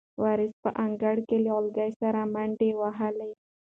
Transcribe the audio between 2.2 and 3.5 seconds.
منډې وهلې.